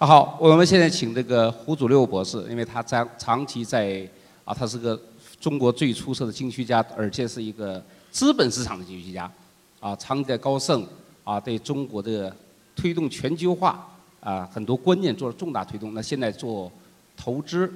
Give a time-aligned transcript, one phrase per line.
[0.00, 4.08] 啊好，我们现在请这个胡祖六博士，因为他长长期在
[4.46, 4.98] 啊，他是个
[5.38, 9.30] 中国最出色的经济学家，而且是一个资本市场的经济学家，
[9.78, 10.86] 啊，长期在高盛
[11.22, 12.34] 啊，对中国的
[12.74, 13.86] 推动全球化
[14.20, 15.92] 啊很多观念做了重大推动。
[15.92, 16.72] 那现在做
[17.14, 17.70] 投资，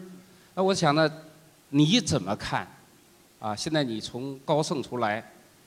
[0.54, 1.06] 那我想呢，
[1.68, 2.66] 你怎么看？
[3.38, 5.22] 啊，现在你从高盛出来，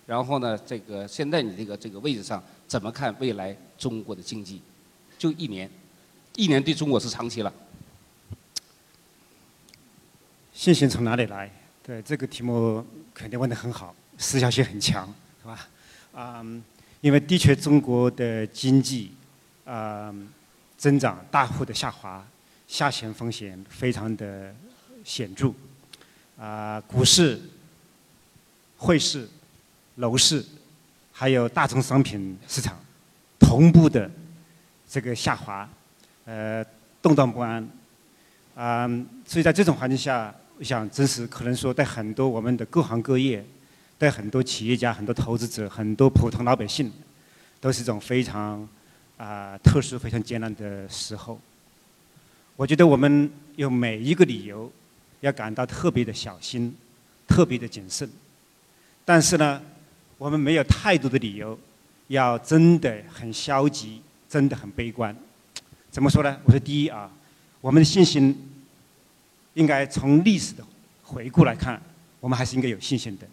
[0.07, 4.59] 然后呢，这个现在你这个这个位置上，怎么看未来中国的经济？
[5.19, 5.69] 就一年。
[6.37, 7.51] 一年对中国是长期了。
[10.53, 11.51] 信心从哪里来？
[11.81, 15.11] 对这个题目肯定问得很好，时效性很强，
[15.41, 15.67] 是吧？
[16.13, 16.45] 啊，
[17.01, 19.11] 因为的确中国的经济
[19.65, 20.13] 啊
[20.77, 22.23] 增长大幅的下滑，
[22.67, 24.53] 下行风险非常的
[25.03, 25.51] 显著。
[26.37, 27.41] 啊，股市、
[28.77, 29.27] 汇市、
[29.95, 30.45] 楼市，
[31.11, 32.79] 还有大宗商品市场
[33.39, 34.11] 同步的
[34.87, 35.67] 这个下滑。
[36.27, 36.61] 呃，
[37.01, 37.65] 动荡不安，
[38.53, 38.85] 啊，
[39.25, 43.41] 所以在这种环境下，我想，真是可能说，对很多我们的各行各业，
[43.97, 46.91] 对很多企业家、很多投资者、很多普通老百姓，
[47.61, 48.67] 都是一种非常
[49.15, 51.39] 啊特殊、非常艰难的时候。
[52.57, 54.69] 我觉得我们有每一个理由
[55.21, 56.75] 要感到特别的小心、
[57.25, 58.09] 特别的谨慎，
[59.05, 59.61] 但是呢，
[60.17, 61.57] 我们没有太多的理由
[62.07, 65.15] 要真的很消极、真的很悲观。
[65.89, 66.39] 怎么说呢？
[66.43, 67.11] 我说第一啊，
[67.59, 68.35] 我们的信心
[69.55, 70.63] 应该从历史的
[71.01, 71.81] 回顾来看，
[72.19, 73.25] 我们还是应该有信心的。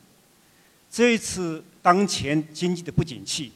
[0.91, 3.53] 这一次当前经济的不景气，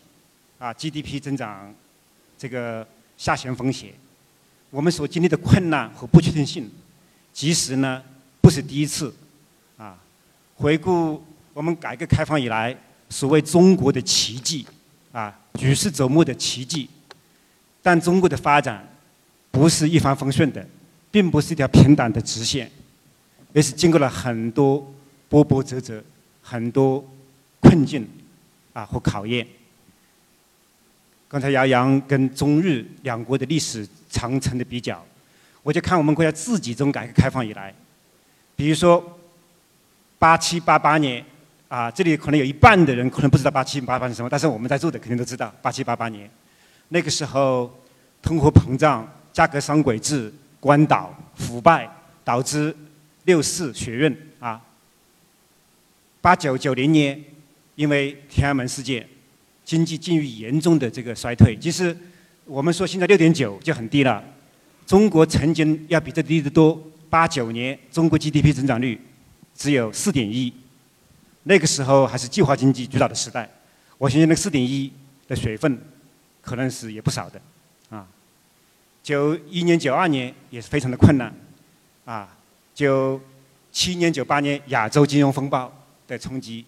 [0.59, 1.75] 啊，GDP 增长
[2.37, 3.95] 这个下行风险，
[4.71, 6.71] 我们所经历的困难和不确定性，
[7.33, 8.03] 其实呢
[8.41, 9.15] 不是第一次。
[9.77, 9.97] 啊，
[10.57, 12.77] 回顾我们改革开放以来
[13.09, 14.67] 所谓中国的奇迹，
[15.13, 16.91] 啊，举世瞩目的奇迹，
[17.81, 18.87] 但中国的发展。
[19.59, 20.65] 不是一帆风顺的，
[21.11, 22.71] 并不是一条平坦的直线，
[23.53, 24.89] 而是经过了很多
[25.29, 26.01] 波波折折、
[26.41, 27.05] 很多
[27.59, 28.09] 困境
[28.73, 29.45] 啊和考验。
[31.27, 35.05] 刚才姚洋跟中日两国的历史长城的比较，
[35.65, 37.75] 我就看我们国家自己从改革开放以来，
[38.55, 39.19] 比如说
[40.21, 41.25] 八七八八年
[41.67, 46.31] 啊，这里可能有一半的人可能不知道八七八八是什么，但是我们在座的肯定都知道八七八八年，
[46.91, 47.77] 那个时候
[48.23, 49.05] 通货膨胀。
[49.39, 51.89] 价格双轨制、关岛腐败，
[52.25, 52.75] 导致
[53.23, 54.61] 六四血运啊。
[56.21, 57.23] 八九九零年，
[57.77, 59.09] 因为天安门事件，
[59.65, 61.57] 经济境遇严重的这个衰退。
[61.57, 61.97] 其实
[62.47, 64.21] 我们说现在六点九就很低了，
[64.85, 66.77] 中国曾经要比这低得多。
[67.09, 69.01] 八九年中国 GDP 增长率
[69.55, 70.53] 只有四点一，
[71.45, 73.49] 那个时候还是计划经济主导的时代。
[73.99, 74.93] 我相信那四点一
[75.29, 75.81] 的水分，
[76.43, 77.41] 可能是也不少的。
[79.09, 81.35] 九一年、九二年也是非常的困难，
[82.05, 82.29] 啊，
[82.75, 83.19] 九
[83.73, 85.73] 七年、九八年亚洲金融风暴
[86.07, 86.63] 的冲击，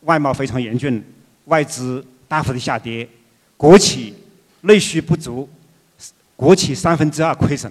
[0.00, 1.04] 外贸非常严峻，
[1.44, 3.06] 外资大幅的下跌，
[3.58, 4.14] 国企
[4.62, 5.46] 内需不足，
[6.36, 7.70] 国企三分之二亏损，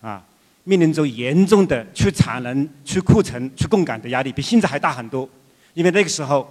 [0.00, 0.24] 啊，
[0.62, 5.28] 面临着严重的去产能、去库存、去供感的压力，比现在还大很多。
[5.74, 6.48] 因为那个时候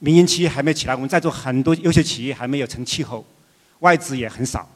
[0.00, 3.24] 民营企业还没起来，我们在座很多优秀企业还没有成气候，
[3.78, 4.68] 外资也很少，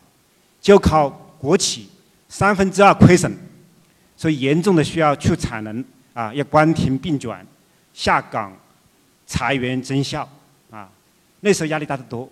[0.63, 1.21] 就靠。
[1.45, 1.87] 国企
[2.27, 3.31] 三分之二亏损，
[4.17, 5.85] 所以严重的需要去产能
[6.15, 7.47] 啊，要关停并转、
[7.93, 8.51] 下岗、
[9.27, 10.27] 裁员增效
[10.71, 10.91] 啊，
[11.41, 12.27] 那时候压力大得多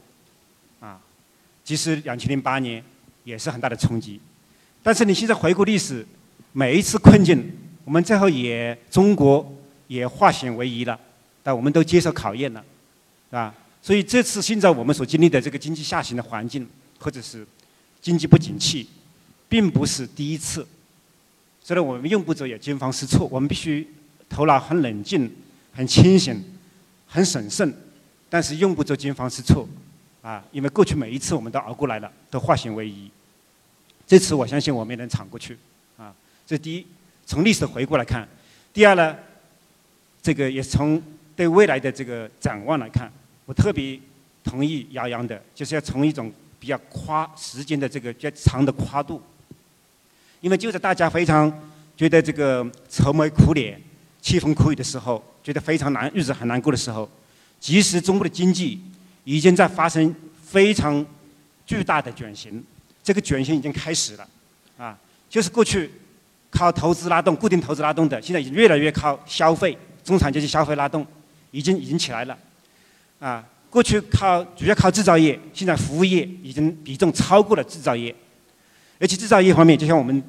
[0.81, 0.99] 啊。
[1.63, 2.83] 其实两千零八年
[3.23, 4.19] 也是很大的冲击，
[4.83, 6.07] 但是你现在回顾历史，
[6.53, 7.53] 每一次困境，
[7.85, 9.47] 我们最后也中国
[9.89, 10.99] 也化险为夷了，
[11.43, 12.65] 但我们都接受考验了，
[13.31, 16.67] 啊，所以这次现在我们所经历的这个经济下行的环境，
[16.99, 17.47] 或者是
[18.01, 18.89] 经济不景气。
[19.53, 20.67] 并不是第一次，
[21.63, 23.29] 所以我们用不着也惊慌失措。
[23.31, 23.87] 我们必须
[24.27, 25.31] 头脑很冷静、
[25.75, 26.43] 很清醒、
[27.07, 27.71] 很审慎，
[28.31, 29.69] 但是用不着惊慌失措
[30.23, 30.43] 啊！
[30.53, 33.11] 因为过去每一次我们都熬过来了，都化险为夷。
[34.07, 35.59] 这次我相信我们也能闯过去
[35.99, 36.15] 啊！
[36.47, 36.87] 这第一，
[37.27, 38.27] 从历史回顾来看；
[38.73, 39.15] 第二呢，
[40.23, 41.03] 这个也从
[41.37, 43.13] 对未来的这个展望来看，
[43.45, 44.01] 我特别
[44.43, 49.21] 同意姚洋的，就是要从一种比较跨时间的这个较长的跨度。
[50.43, 51.51] 因为就在大家非常
[51.97, 53.81] 觉得这个愁眉苦脸、
[54.21, 57.09] 凄风苦雨的时候，觉得非常难、日子很难过的时候，
[57.61, 58.83] 其实中国的经济
[59.23, 60.13] 已经在发生
[60.45, 61.07] 非常
[61.65, 62.63] 巨大的转型。
[63.05, 64.29] 这个转型已经开始了，
[64.77, 64.99] 啊，
[65.31, 65.89] 就是过去
[66.51, 71.07] 靠投资拉动、固定投资拉动的，现在已经越来越靠消费、中产阶级消费拉动，
[71.53, 72.37] 已经已经起来了，
[73.21, 78.13] 啊，过去靠主要靠制造业，现在服务业已经比重超过了制造业。
[79.03, 80.23] 而且制造业方面，就像我们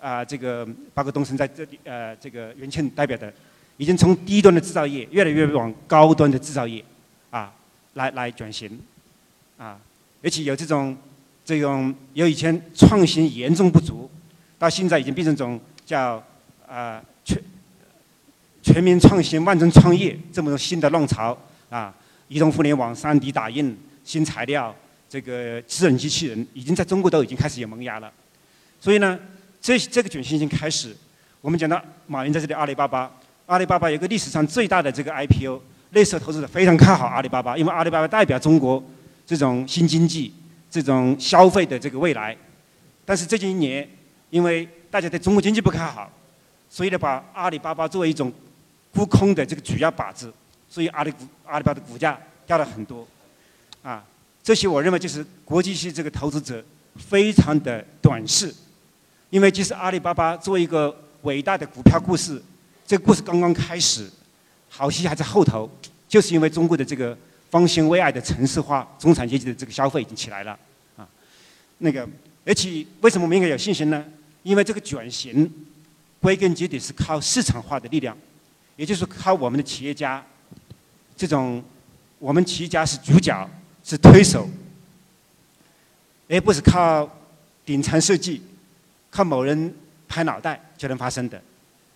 [0.00, 3.32] 啊、这个包括东升在这里呃这个元庆代表的，
[3.76, 6.84] 已经从低端的制造业越来越往高端的制造业
[7.30, 7.52] 啊
[7.94, 8.78] 来来转型
[9.56, 9.80] 啊，
[10.22, 10.96] 而且有这种
[11.44, 14.08] 这种由以前创新严重不足，
[14.60, 16.22] 到现在已经变成一种叫
[16.68, 17.42] 啊、全
[18.62, 21.36] 全民创新、万众创业这么新的浪潮
[21.68, 21.92] 啊，
[22.28, 24.72] 移动互联网、3 D 打印、新材料。
[25.14, 28.12] 这个智能机器人已经在中国都已经开始有萌芽了，
[28.80, 29.16] 所以呢，
[29.60, 30.92] 这这个转型已经开始。
[31.40, 33.08] 我们讲到马云在这里，阿里巴巴，
[33.46, 38.82] 阿里巴巴有个历史上最大的这个 IPO，那时候投资者非常看好阿里巴巴，因为阿里巴巴代表中国
[39.24, 40.34] 这种新经济、
[40.68, 42.36] 这种消费的这个未来。
[43.04, 43.88] 但是最近一年，
[44.30, 46.10] 因为大家对中国经济不看好，
[46.68, 48.32] 所以呢，把阿里巴巴作为一种
[48.92, 50.34] 沽空的这个主要靶子，
[50.68, 52.18] 所以阿里股阿里巴巴的股价
[52.48, 53.06] 掉了很多，
[53.80, 54.02] 啊。
[54.44, 56.62] 这些我认为就是国际系这个投资者
[56.96, 58.54] 非常的短视，
[59.30, 62.40] 因为即使阿里巴巴作为一个伟大的股票故事，
[62.86, 64.06] 这个故事刚刚开始，
[64.68, 65.70] 好戏还在后头，
[66.06, 67.16] 就是因为中国的这个
[67.48, 70.58] 方兴未艾的城市化，中产阶级的这个消费已经起来了，
[70.98, 71.08] 啊，
[71.78, 72.06] 那个
[72.44, 74.04] 而且为什么我们应该有信心呢？
[74.42, 75.50] 因为这个转型
[76.20, 78.14] 归根结底是靠市场化的力量，
[78.76, 80.22] 也就是靠我们的企业家，
[81.16, 81.64] 这种
[82.18, 83.48] 我们企业家是主角。
[83.84, 84.48] 是推手，
[86.28, 87.08] 而不是靠
[87.66, 88.42] 顶层设计、
[89.10, 89.72] 靠某人
[90.08, 91.40] 拍脑袋就能发生的。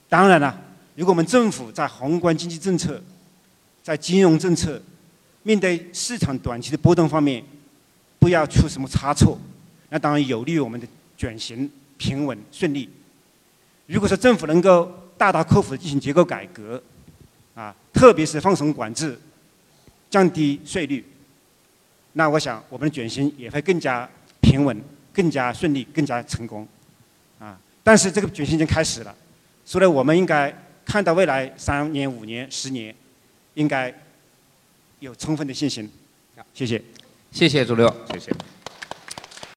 [0.06, 0.60] 当然了，
[0.94, 3.02] 如果我们政府在宏观经济政策、
[3.82, 4.80] 在金融政策
[5.42, 7.42] 面对市场短期的波动方面，
[8.18, 9.38] 不要出什么差错，
[9.88, 10.86] 那当然有利于我们的
[11.16, 12.88] 转型平稳顺利。
[13.86, 16.82] 如果说政府能够大刀阔斧的进行结构改革，
[17.54, 19.18] 啊，特别是放松管制、
[20.10, 21.02] 降低税率。
[22.18, 24.06] 那我想，我们的转型也会更加
[24.40, 24.76] 平稳、
[25.12, 26.66] 更加顺利、更加成功，
[27.38, 27.56] 啊！
[27.84, 29.14] 但是这个转型已经开始了，
[29.64, 30.52] 所以我们应该
[30.84, 32.92] 看到未来三年、五年、十年，
[33.54, 33.94] 应该
[34.98, 35.88] 有充分的信心。
[36.52, 36.82] 谢谢，
[37.30, 38.32] 谢谢朱六，谢谢。